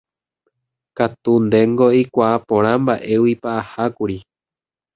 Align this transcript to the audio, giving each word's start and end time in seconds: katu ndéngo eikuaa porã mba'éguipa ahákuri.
katu 0.97 1.33
ndéngo 1.45 1.85
eikuaa 1.97 2.35
porã 2.47 2.73
mba'éguipa 2.83 3.49
ahákuri. 3.59 4.17